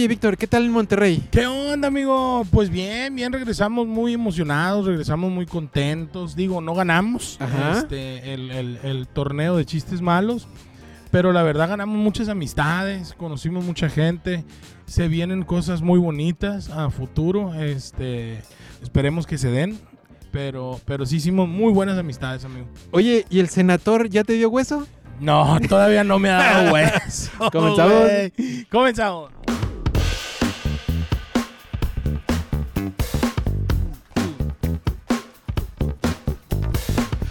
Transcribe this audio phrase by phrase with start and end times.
[0.00, 1.24] Oye, Víctor, ¿qué tal en Monterrey?
[1.32, 2.46] ¿Qué onda, amigo?
[2.52, 6.36] Pues bien, bien, regresamos muy emocionados, regresamos muy contentos.
[6.36, 7.36] Digo, no ganamos
[7.78, 10.46] este, el, el- el torneo de chistes malos,
[11.10, 14.44] pero la verdad ganamos muchas amistades, conocimos mucha gente,
[14.86, 18.40] se vienen cosas muy bonitas a futuro, este,
[18.80, 19.80] esperemos que se den,
[20.30, 22.68] pero, pero sí hicimos muy buenas amistades, amigo.
[22.92, 24.86] Oye, ¿y el senador ya te dio hueso?
[25.18, 27.32] No, todavía no me ha dado hueso.
[27.50, 28.04] ¿Comenzamos?
[28.70, 29.30] Comenzamos.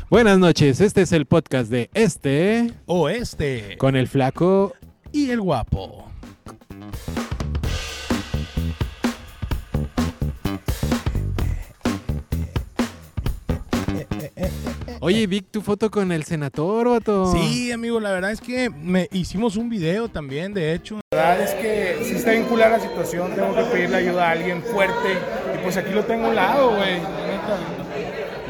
[0.09, 3.77] Buenas noches, este es el podcast de Este Oeste.
[3.77, 4.73] con el flaco.
[5.11, 6.05] y el guapo.
[14.99, 17.31] Oye, Vic, tu foto con el senador, vato.
[17.31, 20.99] Sí, amigo, la verdad es que me hicimos un video también, de hecho.
[21.12, 24.63] La verdad es que si está vinculada la situación, tengo que pedirle ayuda a alguien
[24.63, 25.13] fuerte.
[25.55, 26.99] Y pues aquí lo tengo a un lado, güey.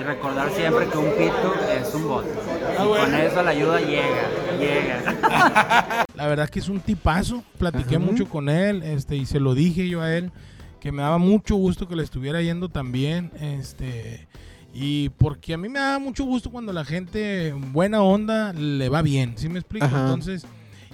[0.08, 2.30] Recordar siempre que un pito es un bote.
[2.78, 3.04] Ah, Y bueno.
[3.06, 6.06] con eso la ayuda llega, llega.
[6.16, 7.44] La verdad es que es un tipazo.
[7.58, 8.06] Platiqué Ajá.
[8.06, 10.32] mucho con él este, y se lo dije yo a él
[10.80, 13.32] que me daba mucho gusto que le estuviera yendo también.
[13.40, 14.28] Este,
[14.74, 19.02] y porque a mí me da mucho gusto cuando la gente buena onda le va
[19.02, 19.34] bien.
[19.38, 19.86] ¿Sí me explico?
[19.86, 20.02] Ajá.
[20.06, 20.46] Entonces,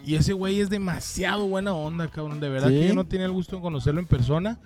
[0.05, 2.39] y ese güey es demasiado buena onda, cabrón.
[2.39, 2.79] De verdad ¿Sí?
[2.79, 4.57] que yo no tenía el gusto de conocerlo en persona.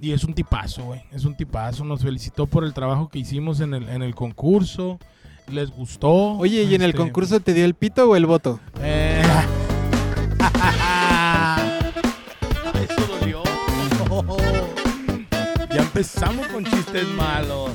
[0.00, 1.02] Y es un tipazo, güey.
[1.12, 1.84] Es un tipazo.
[1.84, 4.98] Nos felicitó por el trabajo que hicimos en el, en el concurso.
[5.48, 6.10] Les gustó.
[6.38, 8.60] Oye, ¿y en el Este, concurso te dio el pito o el voto?
[8.82, 9.22] eh.
[12.88, 13.42] Eso dolió.
[15.74, 17.70] Ya empezamos con chistes malos.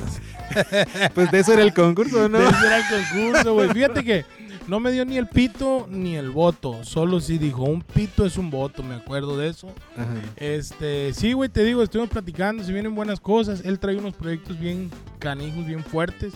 [1.14, 2.38] Pues de eso era el concurso, ¿no?
[2.38, 3.70] De ese era el concurso, güey.
[3.70, 4.24] Fíjate que
[4.68, 6.84] no me dio ni el pito ni el voto.
[6.84, 9.68] Solo sí dijo, un pito es un voto, me acuerdo de eso.
[9.96, 10.14] Ajá.
[10.36, 13.62] Este, sí, güey, te digo, estuvimos platicando, se vienen buenas cosas.
[13.64, 16.32] Él trae unos proyectos bien canijos, bien fuertes.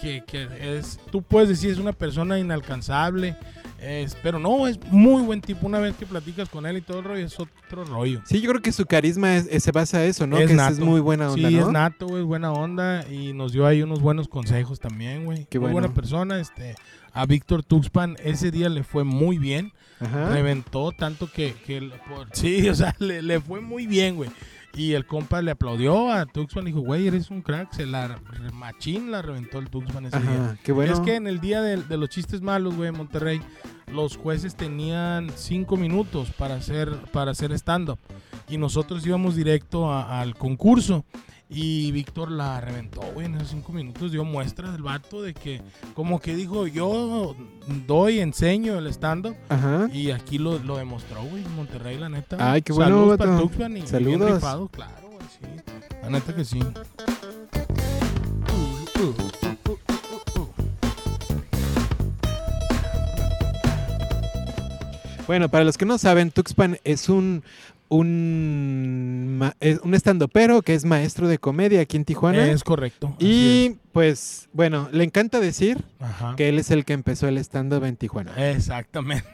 [0.00, 3.36] Que, que es, tú puedes decir, es una persona inalcanzable.
[3.80, 5.66] es- pero no, es muy buen tipo.
[5.66, 8.20] Una vez que platicas con él y todo el rollo, es otro rollo.
[8.26, 10.38] Sí, yo creo que su carisma es- es- se basa a eso, ¿no?
[10.38, 10.72] Es que es- nato.
[10.74, 11.62] es muy buena onda, Sí, ¿no?
[11.66, 13.04] es nato, güey, buena onda.
[13.10, 15.46] Y nos dio ahí unos buenos consejos también, güey.
[15.50, 15.86] Qué muy bueno.
[15.88, 16.40] buena persona.
[16.40, 16.74] Este,
[17.12, 19.72] a Víctor Tuxpan ese día le fue muy bien.
[20.00, 20.30] Ajá.
[20.30, 24.30] Reventó tanto que, que el- por- sí, o sea, le, le fue muy bien, güey.
[24.74, 27.72] Y el compa le aplaudió a Tuxpan y dijo, güey, eres un crack.
[27.74, 28.18] Se la
[28.54, 30.56] machín la reventó el Tuxpan ese día.
[30.64, 30.94] Qué bueno.
[30.94, 33.42] Es que en el día de, de los chistes malos, güey, en Monterrey,
[33.92, 37.98] los jueces tenían cinco minutos para hacer, para hacer stand-up.
[38.48, 41.04] Y nosotros íbamos directo a- al concurso.
[41.54, 44.10] Y Víctor la reventó, güey, en esos cinco minutos.
[44.10, 45.60] Dio muestras del vato de que,
[45.94, 47.36] como que dijo, yo
[47.86, 49.36] doy, enseño el stand-up.
[49.50, 49.88] Ajá.
[49.92, 52.36] Y aquí lo, lo demostró, güey, en Monterrey, la neta.
[52.40, 53.36] Ay, qué bueno, Saludos para.
[53.38, 54.34] Tuxpan y- y bien Saludos.
[54.36, 55.62] rifado, claro, güey, sí.
[56.02, 56.60] La neta que sí.
[65.26, 67.44] Bueno, para los que no saben, Tuxpan es un
[67.92, 72.46] un, un estandopero que es maestro de comedia aquí en Tijuana.
[72.48, 73.14] Es correcto.
[73.18, 75.84] y pues, bueno, le encanta decir.
[76.00, 76.34] Ajá.
[76.36, 78.32] que él es el que empezó el stand-up en Tijuana.
[78.50, 79.28] Exactamente.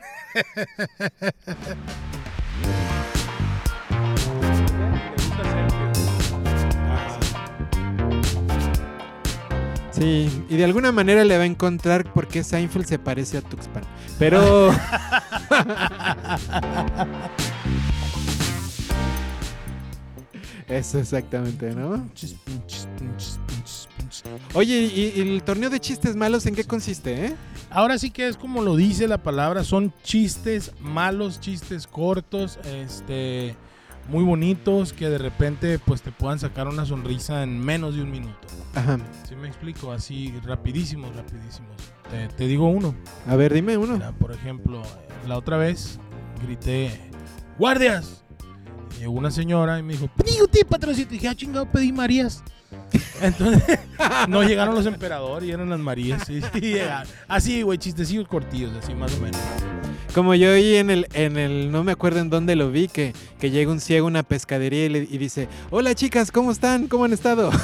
[9.93, 13.41] Sí, y de alguna manera le va a encontrar por qué Seinfeld se parece a
[13.41, 13.83] Tuxpan.
[14.19, 14.71] Pero...
[20.69, 22.09] Eso exactamente, ¿no?
[24.55, 27.37] Oye, ¿y, y el torneo de chistes malos en qué consiste, eh?
[27.71, 33.55] Ahora sí que es como lo dice la palabra, son chistes malos, chistes cortos, este,
[34.09, 38.11] muy bonitos que de repente pues te puedan sacar una sonrisa en menos de un
[38.11, 38.49] minuto.
[38.75, 38.99] Ajá.
[39.29, 39.93] ¿Sí me explico?
[39.93, 41.77] Así rapidísimos, rapidísimos.
[42.11, 42.95] Te, te digo uno.
[43.27, 43.95] A ver, dime uno.
[43.95, 44.83] Mira, por ejemplo,
[45.27, 45.99] la otra vez
[46.43, 46.99] grité,
[47.59, 48.25] ¡guardias!
[48.99, 51.15] Llegó una señora y me dijo, pedí usted patroncito.
[51.15, 52.43] Y dije, ah, chingado, pedí Marías.
[53.23, 53.79] Entonces,
[54.29, 56.27] no llegaron los emperadores y eran las Marías.
[56.29, 57.07] llegaron.
[57.29, 59.41] así, güey, chistecillos cortillos, así más o menos.
[60.15, 63.13] Como yo oí en el, en el, no me acuerdo en dónde lo vi, que,
[63.39, 66.89] que llega un ciego a una pescadería y, le- y dice, hola chicas, ¿cómo están?
[66.89, 67.51] ¿Cómo han estado?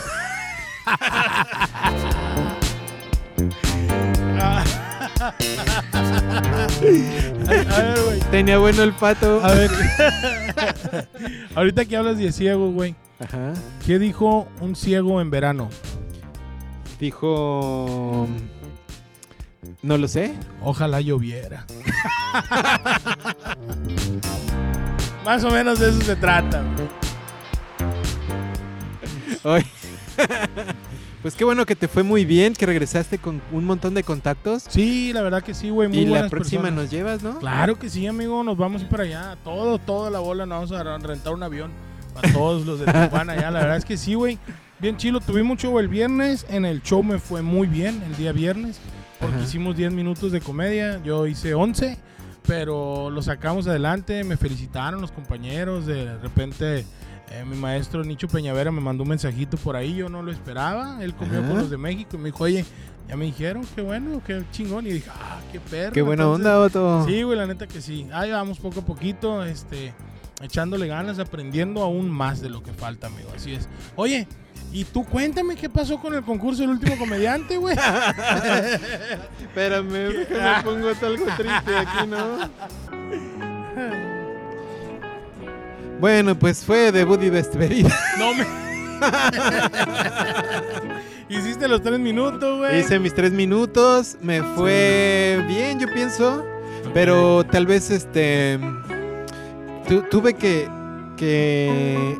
[5.24, 5.34] A
[7.82, 8.20] ver, güey.
[8.30, 9.40] Tenía bueno el pato.
[9.44, 9.70] A ver.
[11.54, 12.94] Ahorita que hablas de ciego, güey.
[13.20, 13.54] Ajá.
[13.86, 15.70] ¿Qué dijo un ciego en verano?
[16.98, 18.28] Dijo...
[19.82, 20.34] No lo sé.
[20.62, 21.66] Ojalá lloviera.
[25.24, 26.62] Más o menos de eso se trata.
[29.42, 29.64] Oye.
[31.24, 34.66] Pues qué bueno que te fue muy bien, que regresaste con un montón de contactos.
[34.68, 35.88] Sí, la verdad que sí, güey.
[35.88, 36.84] Muy y la próxima personas.
[36.84, 37.38] nos llevas, ¿no?
[37.38, 38.44] Claro que sí, amigo.
[38.44, 39.38] Nos vamos para allá.
[39.42, 40.44] Todo, toda la bola.
[40.44, 41.70] Nos vamos a rentar un avión.
[42.12, 43.50] Para todos los de Tijuana ya.
[43.50, 44.38] La verdad es que sí, güey.
[44.78, 45.18] Bien chilo.
[45.18, 46.44] Tuvimos show el viernes.
[46.50, 48.78] En el show me fue muy bien el día viernes.
[49.18, 49.44] Porque Ajá.
[49.44, 51.02] hicimos 10 minutos de comedia.
[51.04, 51.96] Yo hice 11.
[52.46, 54.24] Pero lo sacamos adelante.
[54.24, 55.86] Me felicitaron los compañeros.
[55.86, 56.84] De repente.
[57.30, 61.02] Eh, mi maestro Nicho Peñavera me mandó un mensajito por ahí, yo no lo esperaba.
[61.02, 61.48] Él comió Ajá.
[61.48, 62.64] con los de México y me dijo, oye,
[63.08, 64.86] ya me dijeron, qué bueno, qué chingón.
[64.86, 65.92] Y dije, ah, qué perro.
[65.92, 67.06] Qué buena Entonces, onda, Otto.
[67.06, 68.06] Sí, güey, la neta que sí.
[68.12, 69.94] Ahí vamos poco a poquito, este,
[70.42, 73.30] echándole ganas, aprendiendo aún más de lo que falta, amigo.
[73.34, 73.68] Así es.
[73.96, 74.28] Oye,
[74.72, 77.76] y tú cuéntame qué pasó con el concurso del último comediante, güey.
[79.40, 82.50] Espérame, déjame pongo algo triste aquí, ¿no?
[86.00, 87.90] Bueno, pues fue debut y despedida.
[88.18, 88.44] no me.
[91.28, 92.80] Hiciste los tres minutos, güey.
[92.80, 96.44] Hice mis tres minutos, me fue bien, yo pienso,
[96.92, 98.58] pero tal vez este
[99.88, 100.68] tu- tuve que,
[101.16, 102.18] que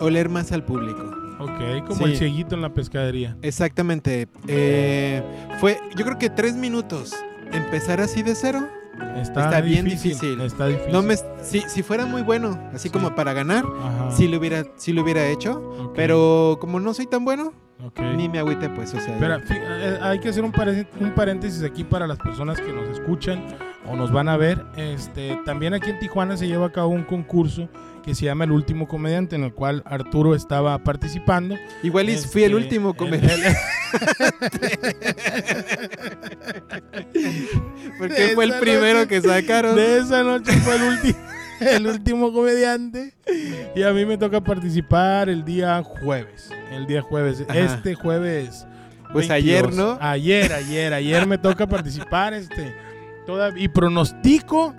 [0.00, 1.02] oler más al público.
[1.40, 2.12] Ok, como Sí.
[2.12, 3.36] el cieguito en la pescadería.
[3.42, 4.28] Exactamente.
[4.48, 5.22] eh,
[5.60, 7.14] fue, yo creo que tres minutos.
[7.52, 8.68] Empezar así de cero.
[9.16, 10.40] Está, Está bien difícil.
[10.40, 10.92] Está difícil.
[10.92, 12.90] No me, si, si fuera muy bueno, así Sí.
[12.90, 14.10] como para ganar, Ajá.
[14.12, 15.60] sí lo hubiera, sí lo hubiera hecho.
[15.80, 17.52] Ok, Pero como no soy tan bueno,
[17.84, 18.00] ok.
[18.16, 19.14] ni me agüite, pues, o sea.
[19.14, 20.52] Espera, eh, hay que hacer un,
[21.00, 23.44] un paréntesis aquí para las personas que nos escuchan
[23.90, 24.64] o nos van a ver.
[24.76, 27.68] Este, también aquí en Tijuana se lleva a cabo un concurso
[28.04, 31.56] que se llama El Último Comediante, en el cual Arturo estaba participando.
[31.82, 33.56] Igual y fui el Este, último el- comediante.
[37.96, 39.76] Porque fue el esa primero noche- que sacaron.
[39.76, 41.16] De esa noche fue el, ulti-
[41.60, 43.14] el último comediante.
[43.74, 46.50] Y a mí me toca participar el día jueves.
[46.72, 47.44] El día jueves.
[47.48, 47.58] Ajá.
[47.58, 48.66] Este jueves.
[49.12, 49.96] Pues ayer, ¿no?
[50.00, 52.34] Ayer, ayer, ayer me toca participar.
[52.34, 52.74] Este,
[53.26, 54.74] toda, y pronostico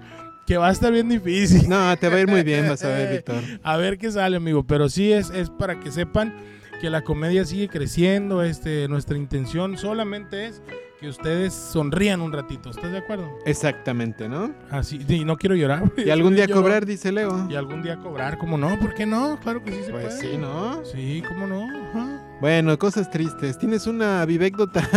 [0.46, 1.68] que va a estar bien difícil.
[1.70, 3.42] No, te va a ir muy bien, vas a ver, Víctor.
[3.64, 4.64] A ver qué sale, amigo.
[4.66, 6.34] Pero sí es, es para que sepan
[6.80, 8.44] que la comedia sigue creciendo.
[8.44, 10.62] Este, nuestra intención solamente es
[11.00, 12.70] que ustedes sonrían un ratito.
[12.72, 13.30] ¿Estás de acuerdo?
[13.46, 14.52] Exactamente, ¿no?
[14.70, 15.84] Así, y no quiero llorar.
[15.98, 17.48] Y algún día cobrar, dice Leo.
[17.50, 18.78] Y algún día cobrar, ¿cómo no?
[18.80, 19.40] ¿Por qué no?
[19.40, 20.20] Claro que sí se Pues puede.
[20.32, 20.84] sí, ¿no?
[20.84, 21.64] Sí, ¿cómo no?
[21.90, 22.22] Ajá.
[22.42, 23.58] Bueno, cosas tristes.
[23.58, 24.82] ¿Tienes una vivécdota?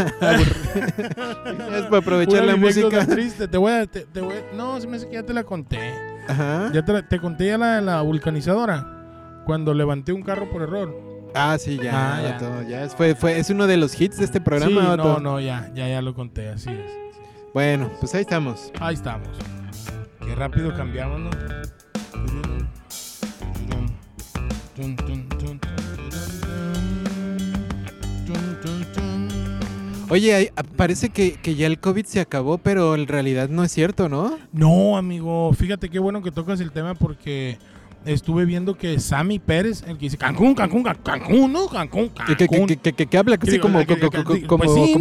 [0.74, 3.06] es para aprovechar Pura la anécdota música.
[3.06, 3.48] triste.
[3.48, 5.44] Te voy a, te, te voy a- No, se me hace que ya te la
[5.44, 5.78] conté.
[6.28, 6.70] Ajá.
[6.72, 9.42] Ya te, la- te conté ya la, la vulcanizadora.
[9.46, 11.11] Cuando levanté un carro por error.
[11.34, 11.92] Ah, sí, ya.
[11.94, 12.36] Ah, ya.
[12.36, 15.18] Otto, ya es, fue, fue, es uno de los hits de este programa, sí, no,
[15.18, 16.90] no, ya, ya, ya lo conté, así es.
[17.54, 18.72] Bueno, pues ahí estamos.
[18.80, 19.28] Ahí estamos.
[20.20, 21.30] Qué rápido cambiamos, ¿no?
[30.08, 34.10] Oye, parece que, que ya el COVID se acabó, pero en realidad no es cierto,
[34.10, 34.38] ¿no?
[34.52, 37.56] No, amigo, fíjate qué bueno que tocas el tema porque
[38.04, 41.68] estuve viendo que Sammy Pérez, el que dice Cancún, Cancún, Can- Cancún, ¿no?
[41.68, 42.66] Cancún, Que, que, Cancún.
[42.66, 43.88] que, que, que- que habla así como, pues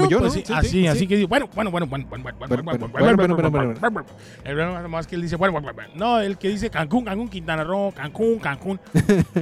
[0.09, 0.30] yo, Pues ¿no?
[0.31, 1.07] sí, Sí, así, sí, así sí.
[1.07, 3.51] que dice, bueno, bueno, bueno, bueno, bueno, bueno, bueno, Bueno, bueno, bueno, bueno, bueno, bueno,
[3.51, 4.06] bueno, bueno, bueno.
[4.44, 5.92] El problema más que él dice, bueno, bueno, bueno.
[5.95, 8.80] No, el que dice Cancún, Cancún, Quintana Roo, Cancún, Cancún.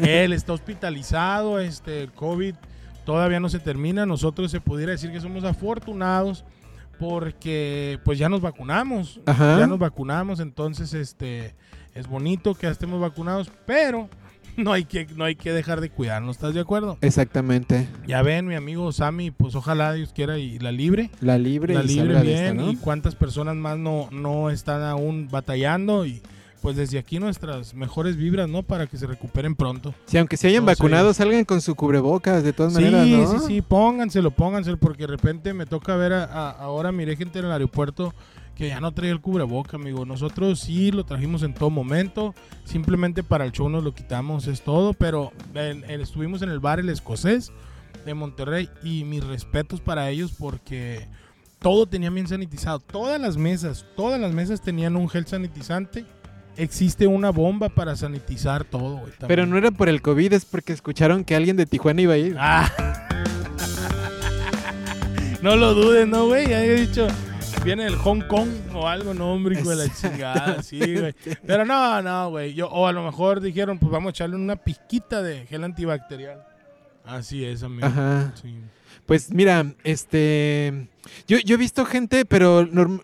[0.02, 2.56] Él está hospitalizado, este, el COVID
[3.06, 4.06] todavía no se termina.
[4.06, 6.46] Nosotros se pudiera decir que somos afortunados
[7.00, 9.20] porque pues ya nos vacunamos.
[9.26, 11.56] Ya nos vacunamos, entonces este
[11.96, 14.10] es bonito que estemos vacunados, pero
[14.58, 16.98] no hay que no hay que dejar de cuidarnos, ¿estás de acuerdo?
[17.02, 17.88] Exactamente.
[18.08, 21.10] Ya ven, mi amigo Sammy, pues ojalá Dios quiera y la libre.
[21.22, 22.72] La libre La y libre de bien esta, ¿no?
[22.72, 26.22] y cuántas personas más no, no están aún batallando y
[26.62, 28.64] pues desde aquí nuestras mejores vibras, ¿no?
[28.64, 29.94] Para que se recuperen pronto.
[30.08, 30.76] Si aunque se hayan No sé.
[30.76, 33.40] vacunado, salgan con su cubrebocas, de todas Sí, maneras, ¿no?
[33.40, 37.40] sí, sí, pónganselo, pónganselo, porque de repente me toca ver, a- a- ahora miré gente
[37.40, 38.14] en el aeropuerto
[38.60, 40.06] que ya no traía el cubreboca, amigo.
[40.06, 42.36] Nosotros sí lo trajimos en todo momento,
[42.66, 45.32] simplemente para el show nos lo quitamos, es todo, pero
[45.88, 47.54] estuvimos en el bar El Escocés
[48.06, 51.08] de Monterrey y mis respetos para ellos porque
[51.60, 52.80] todo tenía bien sanitizado.
[52.80, 56.04] Todas las mesas, todas las mesas tenían un gel sanitizante.
[56.58, 59.14] Existe una bomba para sanitizar todo, güey.
[59.26, 62.18] Pero no era por el COVID, es porque escucharon que alguien de Tijuana iba a
[62.18, 62.36] ir.
[62.38, 62.70] Ah.
[65.42, 66.50] no lo dudes, ¿no, güey?
[66.50, 67.08] Ya he dicho,
[67.76, 71.14] viene el Hong Kong o algo, no, hombre, hijo de la chingada, sí, güey.
[71.46, 72.56] Pero no, no, güey.
[72.56, 76.44] Yo, o a lo mejor dijeron, pues vamos a echarle una pizquita de gel antibacterial.
[77.06, 77.86] Así es, amigo.
[77.86, 78.34] Ajá.
[78.42, 78.56] Sí.
[79.06, 80.88] Pues mira, este.
[81.28, 83.04] Yo, yo he visto gente, pero norm-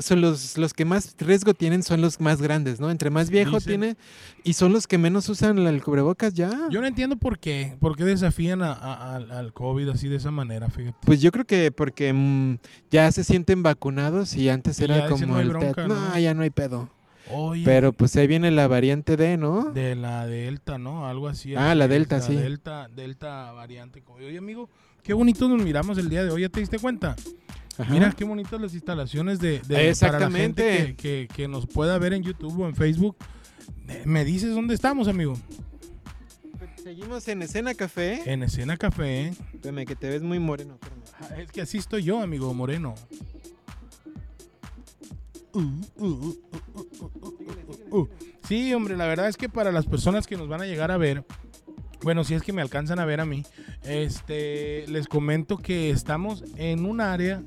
[0.00, 2.90] son los, los que más riesgo tienen son los más grandes, ¿no?
[2.90, 3.80] Entre más viejo Dicen.
[3.80, 3.96] tiene
[4.44, 6.50] y son los que menos usan el cubrebocas ya.
[6.70, 10.16] Yo no entiendo por qué, por qué desafían a- a- al, al COVID así de
[10.16, 10.96] esa manera, fíjate.
[11.04, 12.58] Pues yo creo que porque mm,
[12.90, 15.94] ya se sienten vacunados y antes Y era como "No el bronca", ¿no?
[15.94, 16.90] No, ya no hay pedo.
[17.30, 19.72] Oye, Pero pues ahí viene la variante D, ¿no?
[19.72, 21.06] de la Delta, ¿no?
[21.06, 21.54] Algo así.
[21.54, 22.34] Ah, la es, Delta, sí.
[22.34, 24.02] Delta, Delta variante.
[24.08, 24.68] Oye, amigo,
[25.02, 27.14] qué bonito nos miramos el día de hoy, ¿ya te diste cuenta?
[27.78, 27.92] Ajá.
[27.92, 30.72] Mira qué bonitas las instalaciones de, de- para la Exactamente.
[30.72, 33.16] gente que, que- que nos pueda ver en YouTube o en Facebook.
[34.04, 35.34] ¿Me dices dónde estamos, amigo?
[36.82, 38.20] Seguimos en Escena Café.
[38.30, 39.26] En Escena Café.
[39.28, 39.34] ¿eh?
[39.54, 40.78] Espérame, que te ves muy moreno.
[41.20, 42.94] Ah, Es que así estoy yo, amigo Moreno.
[45.54, 47.32] Uh, uh, uh, uh, uh, uh,
[47.90, 48.08] uh, uh.
[48.48, 50.96] Sí, hombre, la verdad es que para las personas que nos van a llegar a
[50.96, 51.24] ver,
[52.02, 53.44] bueno, si es que me alcanzan a ver a mí,
[53.84, 57.42] este, les comento que estamos en un área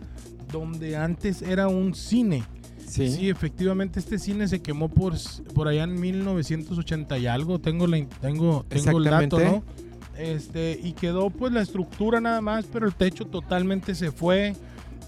[0.59, 2.43] donde antes era un cine.
[2.88, 3.09] Sí.
[3.09, 5.13] Sí, efectivamente este cine se quemó por,
[5.53, 9.39] por allá en 1980 y algo, tengo, la, tengo, tengo el dato.
[9.39, 9.63] ¿no?
[10.17, 14.55] Este, y quedó pues la estructura nada más, pero el techo totalmente se fue.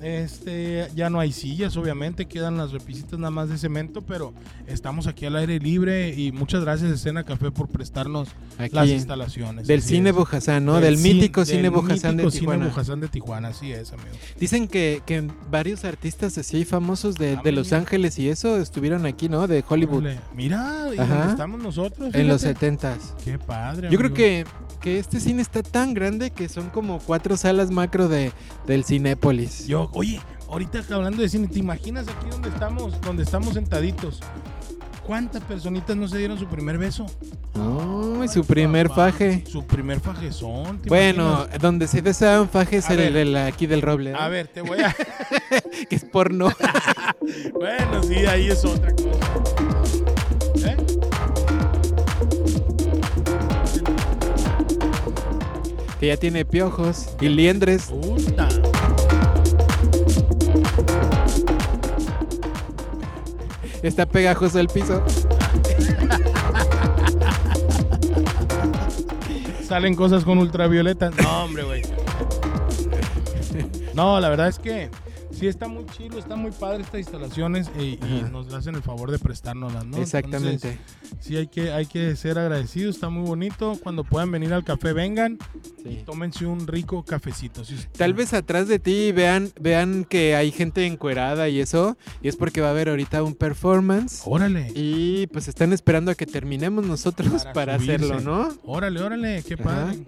[0.02, 4.34] Este, ya no hay sillas, obviamente, quedan las repisitas nada más de cemento, pero
[4.68, 8.76] estamos aquí al aire libre y muchas gracias Escena Café por prestarnos Aquí.
[8.76, 9.68] las instalaciones.
[9.68, 10.16] Del cine es.
[10.16, 10.80] Bojasán, ¿no?
[10.80, 12.64] Del, mítico cine del Bojasán de Tijuana.
[12.64, 14.10] Cine Bojasán de Tijuana, así es, amigo.
[14.40, 17.68] Dicen que, que varios artistas así famosos de, de Los.
[17.74, 19.48] Ángeles y eso estuvieron aquí, ¿no?
[19.48, 20.04] De Hollywood.
[20.36, 21.16] Mira, y Ajá.
[21.16, 22.14] donde estamos nosotros.
[22.14, 22.60] En los fíjate.
[22.60, 23.14] setentas.
[23.24, 23.90] Qué padre.
[23.92, 24.46] Yo creo que,
[24.82, 28.32] que este cine está tan grande que son como cuatro salas macro de,
[28.66, 29.68] del Cinépolis.
[29.68, 34.20] Yo, oye, ahorita hablando de cine, ¿te imaginas aquí donde estamos, donde estamos sentaditos?
[35.06, 37.06] ¿Cuántas personitas no se dieron su primer beso?
[37.56, 39.44] Ay, su primer Papá, faje.
[39.50, 40.80] Su primer fajezón.
[40.80, 41.62] ¿te Bueno, imaginas?
[41.62, 44.12] donde se besaban faje es A el la- aquí del Roble.
[44.12, 44.20] ¿no?
[44.20, 44.94] A ver, te voy a.
[45.90, 46.50] Que es porno.
[47.54, 49.20] bueno, sí, ahí es otra cosa.
[50.66, 50.78] ¿Eh?
[56.00, 57.84] que ya tiene piojos y liendres.
[57.86, 58.48] Puta.
[63.84, 65.04] Está pegajoso el piso.
[69.68, 71.12] Salen cosas con ultravioleta.
[71.22, 71.82] No, hombre, güey.
[73.94, 74.92] No, la verdad es que
[75.38, 79.12] sí está muy chido, está muy padre estas instalaciones y, y nos hacen el favor
[79.12, 79.98] de prestárnoslas, ¿no?
[79.98, 80.70] Exactamente.
[80.72, 80.80] Entonces,
[81.20, 83.78] sí, hay que, hay que ser agradecidos, está muy bonito.
[83.84, 85.38] Cuando puedan venir al café, vengan,
[85.84, 86.04] Sí.
[86.06, 87.64] tómense un rico cafecito.
[87.64, 92.28] Sí, Tal vez atrás de ti vean, vean que hay gente encuerada y eso, y
[92.28, 94.22] es porque va a haber ahorita un performance.
[94.26, 98.50] Órale, Y pues están esperando a que terminemos nosotros Para hacerlo, ¿no?
[98.66, 99.64] órale, órale, qué Ajá.
[99.64, 100.00] padre.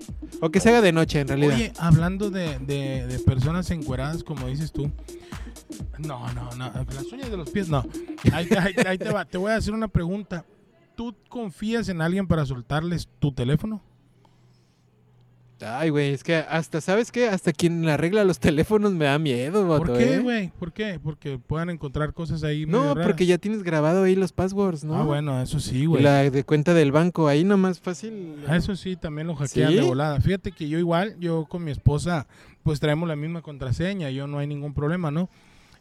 [0.42, 1.56] O que se haga de noche en realidad.
[1.56, 4.92] Oye, hablando de, de- de personas encueradas, como dices tú.
[6.00, 6.72] No, no, no.
[6.94, 7.86] Las uñas de los pies, no.
[8.34, 9.26] Ahí, te- ahí ahí te va.
[9.26, 10.46] Te voy a hacer una pregunta.
[10.96, 13.82] ¿Tú confías en alguien para soltarles tu teléfono?
[15.62, 17.28] Ay, güey, es que hasta, ¿sabes qué?
[17.28, 20.20] Hasta quien arregla los teléfonos me da miedo, ¿Por qué, ¿eh?
[20.20, 20.52] güey?
[20.58, 21.02] ¿Por qué?
[21.04, 22.66] Porque puedan encontrar cosas ahí.
[22.66, 23.06] No, raras.
[23.06, 24.96] porque ya tienes grabado ahí los passwords, ¿no?
[24.96, 26.02] Ah, bueno, eso sí, güey.
[26.02, 28.38] La de cuenta del banco, ahí nomás fácil.
[28.48, 29.76] Ah, Eso sí, también lo hackean ¿Sí?
[29.76, 30.22] de volada.
[30.22, 32.26] Fíjate que yo igual, yo con mi esposa,
[32.64, 34.10] pues traemos la misma contraseña.
[34.12, 35.30] Yo no hay ningún problema, ¿no?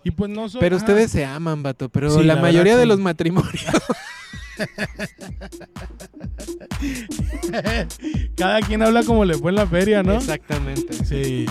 [0.04, 0.46] Y pues no.
[0.60, 2.88] Pero ah, ustedes se aman, vato, pero Sí, la, la mayoría de sí.
[2.88, 3.64] los matrimonios.
[8.36, 10.14] Cada quien habla como le fue en la feria, ¿no?
[10.14, 10.92] Exactamente.
[11.04, 11.46] Sí.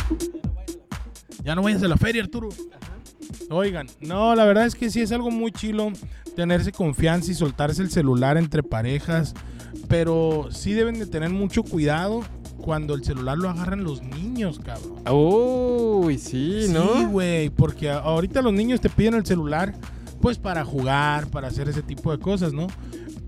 [1.44, 2.50] Ya no vayas a la feria, Arturo.
[3.50, 5.92] Oigan, no, la verdad es que sí es algo muy chilo
[6.36, 9.34] tenerse confianza y soltarse el celular entre parejas,
[9.88, 12.24] pero sí deben de tener mucho cuidado
[12.58, 14.96] cuando el celular lo agarran los niños, cabrón.
[15.12, 17.10] Uy, sí, Sí, ¿no?
[17.10, 19.74] güey, porque ahorita los niños te piden el celular
[20.22, 22.68] pues para jugar, para hacer ese tipo de cosas, ¿no?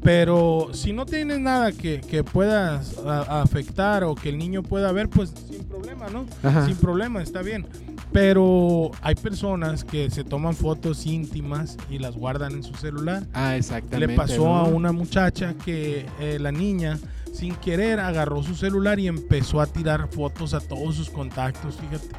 [0.01, 4.91] Pero si no tienes nada que, que puedas a- afectar o que el niño pueda
[4.91, 6.25] ver, pues sin problema, ¿no?
[6.41, 6.65] Ajá.
[6.65, 7.67] Sin problema, está bien.
[8.12, 13.27] Pero hay personas que se toman fotos íntimas y las guardan en su celular.
[13.33, 14.07] Ah, exactamente.
[14.07, 14.55] Le pasó ¿no?
[14.55, 16.98] a una muchacha que eh, la niña,
[17.39, 22.10] sin querer, agarró su celular y empezó a tirar fotos a todos sus contactos, fíjate.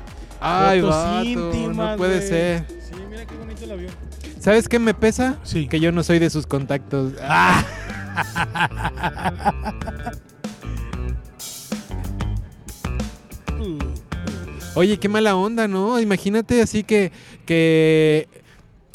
[0.41, 2.65] Ay, fotos vato, íntimas, no puede ser.
[2.81, 3.93] Sí, mira qué bonito el avión.
[4.41, 5.39] ¿Sabes qué me pesa?
[5.43, 5.69] Sí.
[5.69, 7.13] Que yo no soy de sus contactos.
[7.21, 7.63] Ah,
[14.75, 16.01] oye, qué mala onda, ¿no?
[16.01, 17.13] Imagínate así que,
[17.45, 18.27] que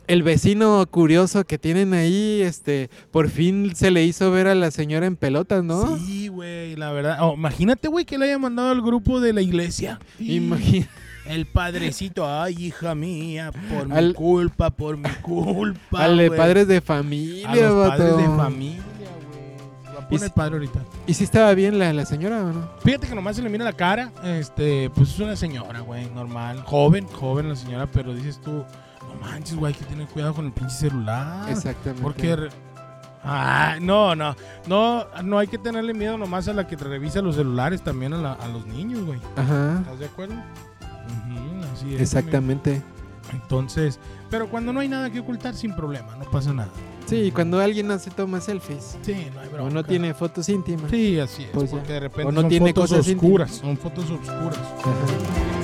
[0.08, 4.72] el vecino curioso que tienen ahí, este, por fin se le hizo ver a la
[4.72, 5.98] señora en pelotas, ¿no?
[5.98, 7.18] Sí, güey, la verdad.
[7.22, 10.00] Oh, imagínate, güey, que le haya mandado al grupo de la iglesia.
[10.20, 10.88] Imagina.
[11.28, 16.04] El padrecito, ay, hija mía, por mi culpa, por mi culpa.
[16.06, 18.84] Al de padres de A familia, los padres de familia,
[19.28, 19.98] güey.
[19.98, 20.80] A Y poner si- padre ahorita.
[21.08, 22.70] ¿Y si estaba bien la, la señora o no?
[22.84, 26.62] Fíjate que nomás se le mira la cara, este, pues es una señora, güey, normal,
[26.64, 28.64] joven, joven la señora, pero dices tú,
[29.26, 31.50] manches, güey, hay que tener cuidado con el pinche celular.
[31.50, 32.02] Exactamente.
[32.02, 32.50] Porque,
[33.24, 34.36] ah, no, no,
[34.68, 38.14] no, no hay que tenerle miedo nomás a la que te revisa los celulares, también
[38.14, 39.20] a, la- a los niños, güey.
[39.36, 39.80] Ajá.
[39.82, 40.36] ¿Estás de acuerdo?
[40.36, 42.02] Ujú, así es.
[42.02, 42.72] Exactamente.
[42.72, 42.86] amigo.
[43.34, 46.70] Entonces, pero cuando no hay nada que ocultar, sin problema, no pasa nada.
[47.08, 48.98] Sí, cuando alguien no se toma selfies.
[49.02, 49.74] Sí, no hay O bronca.
[49.74, 50.90] no tiene fotos íntimas.
[50.92, 53.78] Sí, así es, Pues porque de repente O no son tiene fotos cosas oscuras, íntimas.
[53.78, 54.60] son fotos oscuras.
[54.60, 55.55] Ajá.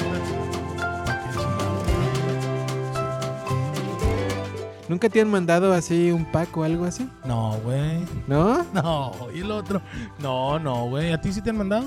[4.91, 7.09] ¿Nunca te han mandado así un pack o algo así?
[7.23, 8.03] No, güey.
[8.27, 8.65] ¿No?
[8.73, 9.81] No, y el otro.
[10.19, 11.13] No, no, güey.
[11.13, 11.85] ¿A ti sí te han mandado?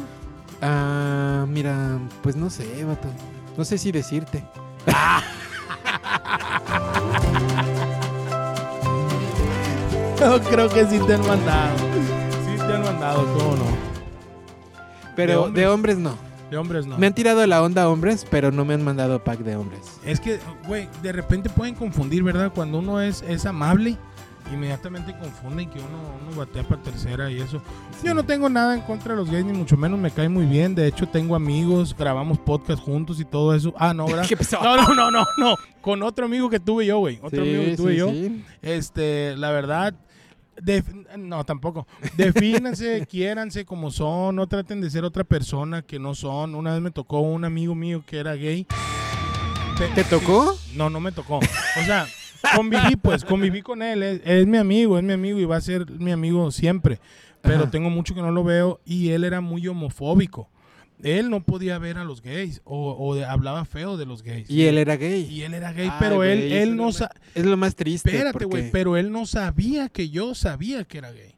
[0.63, 3.07] Ah, mira, pues no sé, vato.
[3.59, 4.43] No sé si decirte.
[10.19, 11.77] Yo creo que sí te han mandado.
[11.77, 13.67] Sí te han mandado, ¿cómo no?
[15.15, 15.69] Pero ¿De de hombres?
[15.69, 16.17] hombres, no.
[16.55, 16.97] De hombres no.
[16.99, 19.81] Me han tirado la onda hombres, pero no me han mandado pack de hombres.
[20.05, 22.53] Es que, güey, de repente pueden confundir, ¿verdad?
[22.55, 23.97] Cuando uno es, es amable,
[24.53, 25.89] inmediatamente confunden que uno,
[26.29, 27.61] uno batea para tercera y eso.
[28.05, 30.47] Yo no tengo nada en contra de los gays, ni mucho menos me cae muy
[30.47, 30.77] bien.
[30.77, 33.75] De hecho, tengo amigos, grabamos podcast juntos y todo eso.
[33.77, 34.27] Ah, no, ¿verdad?
[34.29, 34.63] ¿Qué pasó?
[34.63, 35.57] No, no, no, no, no.
[35.81, 37.19] Con otro amigo que tuve yo, güey.
[37.21, 38.11] Otro Sí, amigo que tuve sí, yo.
[38.11, 38.45] sí.
[38.63, 39.95] Este, la verdad,
[40.63, 41.87] def- no, tampoco.
[42.17, 46.55] Defínanse, quiéranse como son, no traten de ser otra persona que no son.
[46.55, 48.67] Una vez me tocó un amigo mío que era gay.
[49.95, 50.57] ¿Te tocó?
[50.75, 51.39] No, no me tocó.
[51.39, 52.07] O sea,
[52.55, 54.03] conviví, pues, conviví con él.
[54.03, 57.01] Es, es mi amigo, es mi amigo y va a ser mi amigo siempre.
[57.43, 57.71] Pero Ajá.
[57.71, 60.49] tengo mucho que no lo veo y él era muy homofóbico.
[61.03, 64.49] Él no podía ver a los gays o, o de- hablaba feo de los gays.
[64.49, 65.23] Y él era gay.
[65.31, 67.75] Y él era gay, Ay, pero él, güey, él no lo sa- Es lo más
[67.75, 68.11] triste.
[68.11, 71.35] Espérate, porque- güey, pero él no sabía que yo sabía que era gay.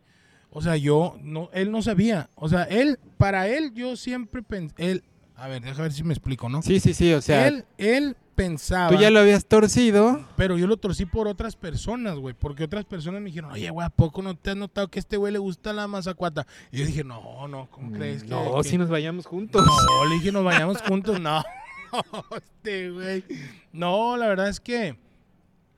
[0.51, 2.31] O sea, yo, no, él no sabía.
[2.35, 5.03] O sea, él, para él, yo siempre pensé, él,
[5.35, 6.63] a ver, déjame ver si me explico, ¿no?
[6.63, 10.25] Sí, sí, sí, o sea, él, él pensaba, tú ya lo habías torcido.
[10.37, 13.85] pero yo lo torcí por otras personas, güey, porque otras personas me dijeron, oye, güey,
[13.87, 16.47] ¿a poco no te has notado que a este güey le gusta la mazacuata?
[16.71, 18.29] Y yo dije, no, no, ¿cómo crees que?
[18.31, 19.67] No, que- si nos vayamos juntos.
[19.67, 21.19] no, le dije, nos vayamos juntos.
[21.93, 23.25] No, este güey.
[23.73, 24.99] No, la verdad es que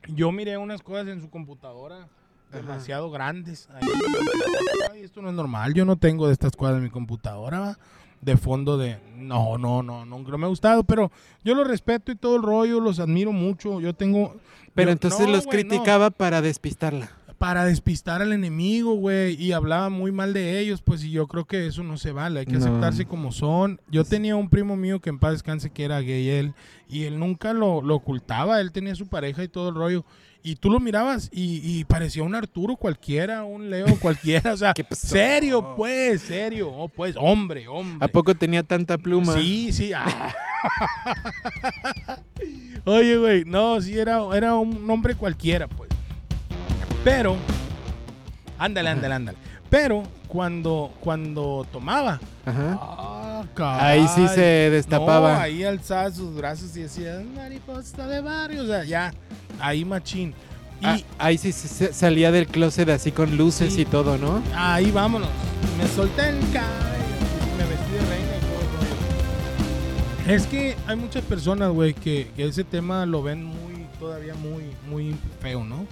[0.07, 2.09] yo miré unas cosas en su computadora
[2.51, 3.69] demasiado grandes.
[3.71, 3.87] Ahí.
[4.91, 5.73] Ay, esto no es normal.
[5.75, 7.59] Yo no tengo de estas cosas en mi computadora.
[7.59, 7.79] ¿va?
[8.21, 8.97] De fondo de.
[9.15, 10.83] No, no, no, nunca me ha gustado.
[10.83, 11.11] Pero
[11.43, 12.79] yo los respeto y todo el rollo.
[12.79, 13.79] Los admiro mucho.
[13.79, 14.35] Yo tengo.
[14.75, 17.11] Pero yo- entonces no, los no criticaba para despistarla.
[17.39, 21.45] Para despistar al enemigo, güey, y hablaba muy mal de ellos, pues y yo creo
[21.45, 22.59] que eso no se vale, hay que No.
[22.59, 23.79] aceptarse como son.
[23.89, 26.53] Yo tenía un primo mío que en paz descanse que era gay él,
[26.89, 30.05] y él nunca lo, lo ocultaba, él tenía su pareja y todo el rollo.
[30.41, 34.73] Y tú lo mirabas y, y parecía un Arturo cualquiera, un Leo cualquiera, o sea,
[34.91, 38.05] serio, pues, serio, oh, pues, hombre, hombre.
[38.05, 39.33] ¿A poco tenía tanta pluma?
[39.33, 39.91] Sí, sí.
[39.93, 40.33] ah.
[42.85, 45.88] Oye, güey, no, sí, era, era un hombre cualquiera, pues.
[47.03, 47.37] Pero,
[48.57, 49.37] ándale, ándale, ándale.
[49.69, 52.77] Pero cuando, cuando tomaba, Ajá.
[52.81, 53.43] ah,
[53.79, 55.33] Ahí sí se destapaba.
[55.35, 59.13] No, ahí alzaba sus brazos y decía, mariposa de barrio, o sea, ya,
[59.59, 60.33] ahí machín.
[60.81, 63.81] Y Ah, ahí sí se- se- salía del closet así con luces Sí.
[63.81, 64.41] y todo, ¿no?
[64.55, 65.29] ahí vámonos.
[65.77, 66.63] Me solté el cabello,
[67.57, 70.35] me vestí de reina y todo el rollo.
[70.35, 74.63] Es que hay muchas personas, güey, que, que ese tema lo ven muy, todavía muy,
[74.89, 75.85] muy feo, ¿no?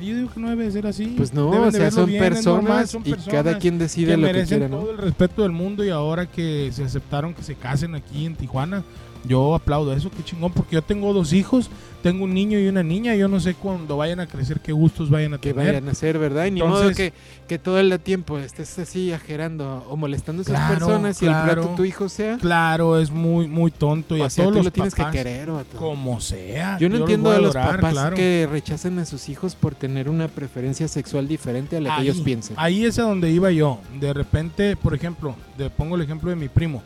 [0.00, 1.14] Yo digo que no debe de ser así.
[1.16, 4.10] Pues no, Deben o sea, son bien, normal, personas son y cada personas quien decide
[4.12, 4.78] que lo que quiere, ¿no?
[4.78, 8.36] todo el respeto del mundo y ahora que se aceptaron que se casen aquí en
[8.36, 8.82] Tijuana,
[9.26, 11.70] yo aplaudo eso, qué chingón, porque yo tengo dos hijos,
[12.02, 15.10] tengo un niño y una niña, yo no sé cuando vayan a crecer qué gustos
[15.10, 15.74] vayan a Que tener.
[15.74, 16.46] vayan a ser, ¿verdad?
[16.46, 17.12] Y ni modo que,
[17.48, 21.32] que todo el tiempo estés así ajerando o molestando a esas Claro, personas y el
[21.32, 22.38] plato tu hijo sea.
[22.38, 25.12] Claro, es muy, muy tonto y o a sea, todos tú los lo tienes papás,
[25.12, 25.76] que querer, vato.
[25.76, 26.78] como sea.
[26.78, 28.16] Yo no entiendo a los papás claro.
[28.16, 32.20] que rechacen a sus hijos por tener una preferencia sexual diferente a la que ellos
[32.20, 32.56] piensan.
[32.58, 33.80] Ahí es a donde iba yo.
[33.98, 36.82] De repente, por ejemplo, le pongo el ejemplo de mi primo.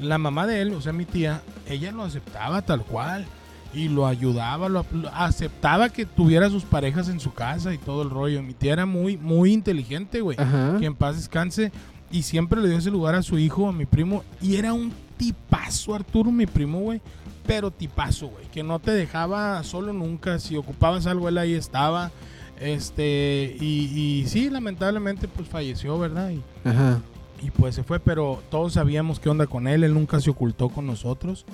[0.00, 3.26] La mamá de él, o sea, mi tía, ella lo aceptaba tal cual.
[3.72, 8.10] Y lo ayudaba, lo, aceptaba que tuviera sus parejas en su casa y todo el
[8.10, 8.42] rollo.
[8.42, 10.36] Mi tía era muy, muy inteligente, güey.
[10.80, 11.70] Que en paz descanse.
[12.10, 14.24] Y siempre le dio ese lugar a su hijo, a mi primo.
[14.42, 17.00] Y era un tipazo, Arturo, mi primo, güey.
[17.46, 18.46] Pero tipazo, güey.
[18.46, 20.40] Que no te dejaba solo nunca.
[20.40, 22.10] Si ocupabas algo, él ahí estaba.
[22.58, 26.30] Este, y, y sí, lamentablemente, pues falleció, ¿verdad?
[26.30, 27.00] Y, Ajá.
[27.42, 29.82] Y pues se fue, pero todos sabíamos qué onda con él.
[29.84, 31.44] Él nunca se ocultó con nosotros.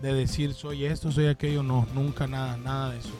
[0.00, 3.10] de decir soy esto, soy aquello, no, nunca nada, nada de eso.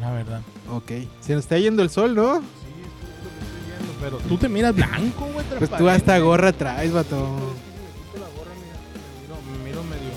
[0.00, 0.40] La verdad.
[0.72, 0.90] Ok.
[1.20, 2.40] Se nos está yendo el sol, ¿no?
[2.40, 5.46] Sí, estoy viendo, pero tú te miras blanco, güey.
[5.58, 7.16] Pues tú hasta gorra traes, vato.
[7.16, 10.10] Sí, me quito la gorra, mira, me miro, me miro medio.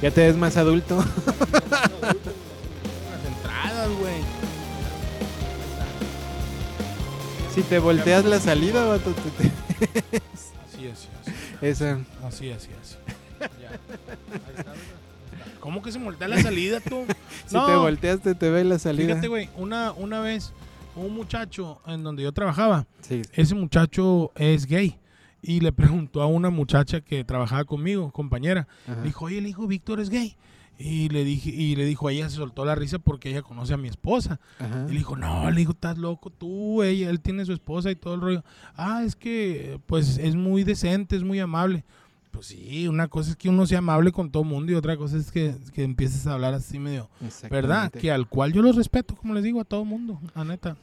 [0.00, 0.96] Ya te ves más adulto.
[2.02, 2.14] Las
[3.26, 4.20] entradas, güey.
[7.54, 10.20] si te volteas la salida, vato, te-
[10.92, 11.98] Así es, así, esa.
[12.24, 12.96] así, así, así.
[13.60, 13.70] Ya.
[13.70, 14.72] Ahí está.
[15.60, 17.04] ¿Cómo que se voltea la salida tú?
[17.46, 19.08] Si te volteas, te, te ve la salida.
[19.08, 20.52] Fíjate, güey, una, una vez
[20.94, 23.22] un muchacho en donde yo trabajaba, Sí.
[23.32, 24.96] ese muchacho es gay.
[25.42, 28.96] Y le preguntó a una muchacha que trabajaba conmigo, compañera, Ajá.
[29.00, 30.36] le dijo, oye, el hijo Víctor es gay.
[30.82, 33.76] Y le dije, y le dijo, ella se soltó la risa porque ella conoce a
[33.76, 34.40] mi esposa.
[34.58, 34.86] Ajá.
[34.88, 37.96] Y le dijo, no, le dijo, estás loco tú, ella, él tiene su esposa y
[37.96, 38.44] todo el rollo.
[38.76, 41.84] Ah, es que, pues, es muy decente, es muy amable.
[42.30, 45.18] Pues sí, una cosa es que uno sea amable con todo mundo y otra cosa
[45.18, 47.10] es que, que empieces a hablar así medio,
[47.50, 47.90] ¿verdad?
[47.90, 50.76] Que al cual yo los respeto, como les digo, a todo mundo, la neta.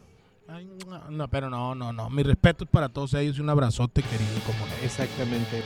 [0.47, 0.69] Ay,
[1.09, 2.09] no, pero no, no, no.
[2.09, 4.73] Mi respeto es para todos ellos y un abrazote querido, como no.
[4.83, 5.63] Exactamente.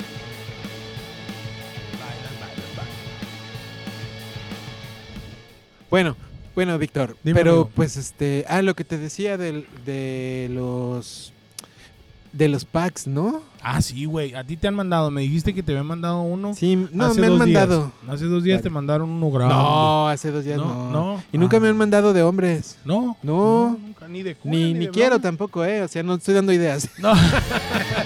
[5.92, 6.16] Bueno,
[6.56, 7.16] bueno, Víctor.
[7.24, 7.70] Pero amigo.
[7.76, 11.34] pues este, ah, lo que te decía del- de los
[12.34, 13.42] de los packs, ¿no?
[13.62, 14.34] Ah, sí, güey.
[14.36, 15.12] A ti te han mandado.
[15.12, 16.54] Me dijiste que te habían mandado uno.
[16.56, 17.68] Sí, no, hace me han dos días.
[17.68, 17.92] mandado.
[18.08, 18.64] Hace dos días Vale.
[18.64, 19.62] te mandaron uno grabado.
[19.62, 20.92] No, hace dos días No, no.
[20.92, 21.24] no.
[21.34, 21.60] Y nunca Ah.
[21.60, 22.78] me han mandado de hombres.
[22.86, 23.18] No.
[23.22, 23.78] No.
[23.82, 24.08] nunca.
[24.08, 25.82] Ni de cuna, Ni, ni de quiero tampoco, eh.
[25.82, 26.88] O sea, no estoy dando ideas.
[27.00, 27.12] No.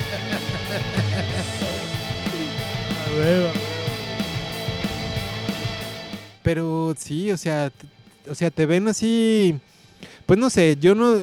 [6.97, 7.71] Sí, o sea,
[8.29, 9.57] o sea, te ven así.
[10.25, 11.15] Pues no sé, yo no.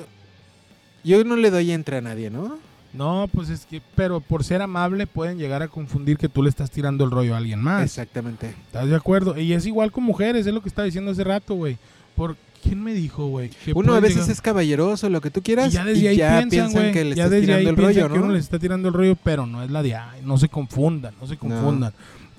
[1.04, 2.58] Yo no le doy entre a nadie, ¿no?
[2.92, 6.50] No, pues es que, pero por ser amable pueden llegar a confundir que tú le
[6.50, 7.82] estás tirando el rollo a alguien más.
[7.84, 8.48] Exactamente.
[8.66, 9.38] ¿Estás de acuerdo?
[9.38, 11.78] Y es igual con mujeres, es lo que estaba diciendo hace rato, güey.
[12.14, 13.48] ¿Por quién me dijo, güey?
[13.48, 15.72] que Uno a veces llegar- es caballeroso, lo que tú y quieras.
[15.72, 16.92] ya desde ahí piensan, piensan güey.
[16.92, 18.24] que le ya estás desde ahí tirando el rollo, que ¿no?
[18.24, 21.14] uno les está tirando el rollo, pero no es la de ay, no se confundan,
[21.20, 21.92] no se confundan.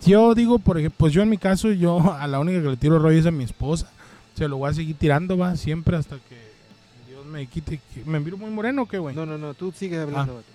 [0.06, 2.78] Yo digo, por ejemplo, pues yo en mi caso, yo a la única que le
[2.78, 3.90] tiro rollo es a mi esposa.
[4.36, 6.38] Se lo voy a seguir tirando, va, siempre hasta que
[7.08, 7.80] Dios me quite.
[8.06, 9.16] ¿Me miro muy moreno o qué, güey?
[9.16, 10.36] No, no, no, tú sigue hablando.
[10.36, 10.48] vato.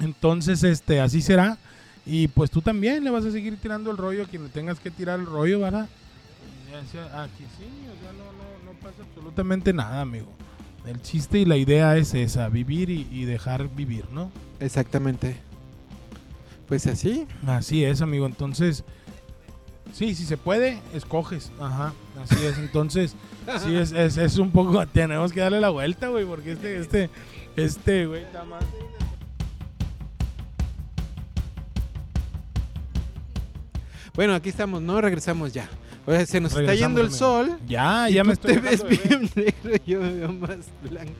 [0.00, 1.58] Entonces, este, así será.
[2.06, 4.78] Y pues tú también le vas a seguir tirando el rollo a quien le tengas
[4.78, 5.88] que tirar el rollo, ¿verdad?
[6.74, 10.26] Aquí sí, o sea, no, no, no pasa absolutamente nada, amigo.
[10.84, 14.32] El chiste y la idea es esa, vivir y, y dejar vivir, ¿no?
[14.58, 15.36] Exactamente.
[16.66, 17.26] Pues así.
[17.46, 18.26] Así es, amigo.
[18.26, 18.84] Entonces,
[19.92, 21.52] sí, si se puede, escoges.
[21.60, 22.58] Ajá, así es.
[22.58, 23.14] Entonces,
[23.64, 27.10] sí, es, es, es un poco, tenemos que darle la vuelta, güey, porque este, este,
[27.56, 28.64] este, güey, está más...
[34.14, 35.00] Bueno, aquí estamos, ¿no?
[35.00, 35.68] Regresamos ya.
[36.06, 37.58] O sea, se nos está yendo el sol.
[37.66, 41.12] Ya, ya tú me estoy te ves bien negro y yo me veo más blanco.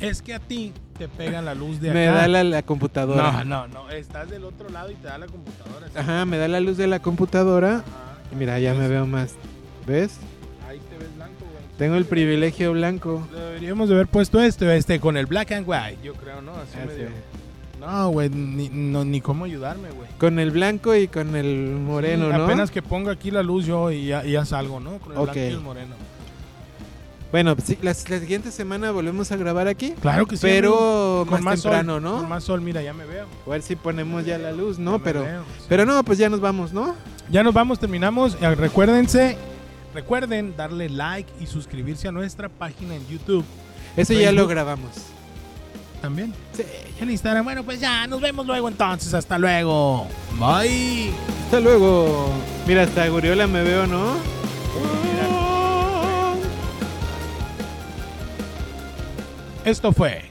[0.00, 1.98] Es que a ti te pega la luz de acá.
[1.98, 3.44] Me da la, la computadora.
[3.44, 3.90] No, no, no.
[3.90, 5.86] Estás del otro lado y te da la computadora.
[5.88, 5.92] sí.
[5.96, 7.76] Ajá, me da la luz de la computadora.
[7.78, 8.18] Ajá.
[8.32, 9.34] Y mira, ya me veo más.
[9.86, 10.18] ¿Ves?
[10.68, 11.64] Ahí te ves blanco, güey.
[11.78, 13.26] Tengo el privilegio blanco.
[13.32, 15.98] Deberíamos de haber puesto esto, este, con el black and white.
[16.02, 16.52] Yo creo, ¿no?
[16.52, 16.86] Así Así.
[16.88, 17.08] medio.
[17.80, 20.08] No, güey, ni, no, ni cómo ayudarme, güey.
[20.18, 22.44] Con el blanco y con el moreno, Sí, ¿no?
[22.44, 24.98] Apenas que ponga aquí la luz yo y ya, ya salgo, ¿no?
[24.98, 25.94] Con el blanco y el moreno.
[27.32, 29.92] Bueno, pues sí, la, la siguiente semana volvemos a grabar aquí.
[30.00, 30.42] Claro que sí.
[30.42, 31.26] Pero.
[31.28, 32.16] Con más, temprano, sol, ¿no?
[32.18, 33.26] Con más sol, mira, ya me veo.
[33.46, 34.98] A ver si ponemos ya la luz, ¿no?
[35.00, 35.66] Pero, veo, sí.
[35.68, 36.94] pero no, pues ya nos vamos, ¿no?
[37.30, 38.36] Ya nos vamos, terminamos.
[38.40, 39.36] Eh, Recuérdense,
[39.92, 43.44] recuerden darle like y suscribirse a nuestra página en YouTube.
[43.96, 44.90] Eso ya lo grabamos.
[46.00, 46.32] También.
[46.52, 46.62] Sí.
[47.00, 47.44] En Instagram.
[47.44, 49.12] Bueno, pues ya, nos vemos luego entonces.
[49.14, 50.06] Hasta luego.
[50.38, 51.10] Bye.
[51.46, 52.28] Hasta luego.
[52.66, 54.14] Mira, hasta Guriola me veo, ¿no?
[59.66, 60.22] Esto fue.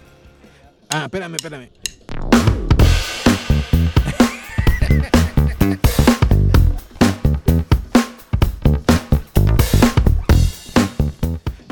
[0.89, 1.67] Ah, espérame, espérame.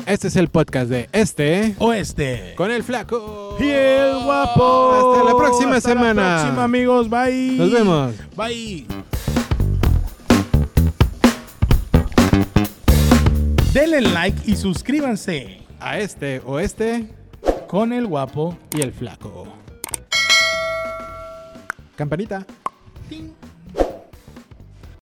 [0.04, 2.52] Este es el podcast de este Oeste.
[2.56, 5.14] con el flaco Y el guapo.
[5.14, 6.22] Hasta la próxima Hasta semana.
[6.22, 7.08] La próxima, amigos.
[7.08, 7.56] Bye.
[7.56, 8.14] Nos vemos.
[8.36, 8.86] Bye.
[13.72, 17.08] Denle like y suscríbanse A este o este
[17.66, 18.56] con el guapo.
[18.76, 19.46] y el flaco.
[21.96, 22.46] Campanita.
[23.08, 23.32] Ting.